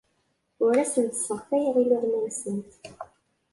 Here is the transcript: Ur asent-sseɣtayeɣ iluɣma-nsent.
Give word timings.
Ur 0.65 0.73
asent-sseɣtayeɣ 0.83 1.75
iluɣma-nsent. 1.83 2.71